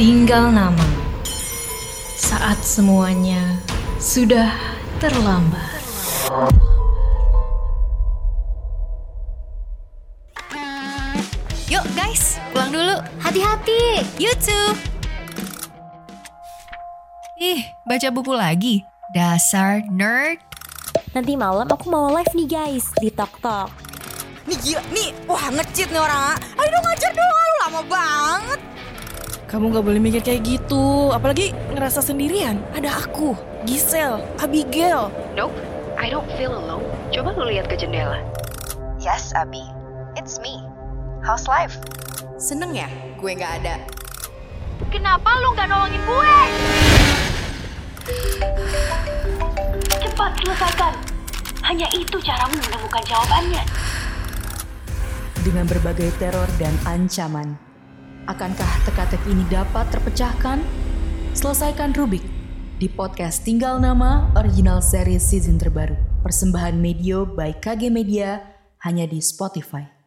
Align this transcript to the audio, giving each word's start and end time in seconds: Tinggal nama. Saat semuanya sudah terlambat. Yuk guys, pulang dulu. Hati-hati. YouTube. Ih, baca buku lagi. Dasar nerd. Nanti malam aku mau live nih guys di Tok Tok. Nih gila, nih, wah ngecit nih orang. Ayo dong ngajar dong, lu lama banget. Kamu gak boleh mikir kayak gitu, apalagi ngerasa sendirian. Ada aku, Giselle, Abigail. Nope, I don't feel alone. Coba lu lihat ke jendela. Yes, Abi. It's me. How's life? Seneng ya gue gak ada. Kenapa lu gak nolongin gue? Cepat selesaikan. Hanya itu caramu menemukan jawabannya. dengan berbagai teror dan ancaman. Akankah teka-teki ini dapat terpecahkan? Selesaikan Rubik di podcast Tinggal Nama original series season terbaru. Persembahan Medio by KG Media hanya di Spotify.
Tinggal 0.00 0.48
nama. 0.48 0.88
Saat 2.16 2.64
semuanya 2.64 3.60
sudah 4.00 4.48
terlambat. 4.96 5.84
Yuk 11.68 11.84
guys, 11.92 12.40
pulang 12.56 12.72
dulu. 12.72 12.96
Hati-hati. 13.20 14.00
YouTube. 14.16 14.80
Ih, 17.36 17.60
baca 17.84 18.08
buku 18.08 18.32
lagi. 18.32 18.80
Dasar 19.12 19.84
nerd. 19.92 20.40
Nanti 21.12 21.36
malam 21.36 21.68
aku 21.68 21.92
mau 21.92 22.08
live 22.08 22.32
nih 22.32 22.48
guys 22.48 22.88
di 22.96 23.12
Tok 23.12 23.44
Tok. 23.44 23.68
Nih 24.48 24.56
gila, 24.56 24.80
nih, 24.88 25.12
wah 25.28 25.52
ngecit 25.52 25.92
nih 25.92 26.00
orang. 26.00 26.40
Ayo 26.56 26.68
dong 26.72 26.84
ngajar 26.88 27.12
dong, 27.12 27.28
lu 27.28 27.56
lama 27.60 27.82
banget. 27.84 28.61
Kamu 29.52 29.68
gak 29.68 29.84
boleh 29.84 30.00
mikir 30.00 30.24
kayak 30.24 30.48
gitu, 30.48 31.12
apalagi 31.12 31.52
ngerasa 31.76 32.00
sendirian. 32.00 32.56
Ada 32.72 33.04
aku, 33.04 33.36
Giselle, 33.68 34.24
Abigail. 34.40 35.12
Nope, 35.36 35.52
I 36.00 36.08
don't 36.08 36.24
feel 36.40 36.56
alone. 36.56 36.88
Coba 37.12 37.36
lu 37.36 37.52
lihat 37.52 37.68
ke 37.68 37.76
jendela. 37.76 38.16
Yes, 38.96 39.36
Abi. 39.36 39.60
It's 40.16 40.40
me. 40.40 40.64
How's 41.20 41.44
life? 41.44 41.76
Seneng 42.40 42.72
ya 42.72 42.88
gue 43.20 43.32
gak 43.36 43.60
ada. 43.60 43.76
Kenapa 44.88 45.36
lu 45.44 45.52
gak 45.52 45.68
nolongin 45.68 46.00
gue? 46.00 46.36
Cepat 50.00 50.32
selesaikan. 50.40 50.96
Hanya 51.60 51.92
itu 51.92 52.16
caramu 52.24 52.56
menemukan 52.56 53.04
jawabannya. 53.04 53.62
dengan 55.42 55.66
berbagai 55.66 56.14
teror 56.22 56.46
dan 56.56 56.70
ancaman. 56.86 57.71
Akankah 58.22 58.86
teka-teki 58.86 59.34
ini 59.34 59.42
dapat 59.50 59.90
terpecahkan? 59.90 60.62
Selesaikan 61.34 61.90
Rubik 61.90 62.22
di 62.78 62.86
podcast 62.86 63.42
Tinggal 63.42 63.82
Nama 63.82 64.30
original 64.38 64.78
series 64.78 65.26
season 65.26 65.58
terbaru. 65.58 65.98
Persembahan 66.22 66.78
Medio 66.78 67.26
by 67.26 67.58
KG 67.58 67.90
Media 67.90 68.38
hanya 68.86 69.10
di 69.10 69.18
Spotify. 69.18 70.01